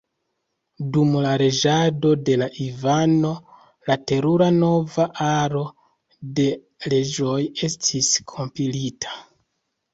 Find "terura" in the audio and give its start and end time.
4.13-4.49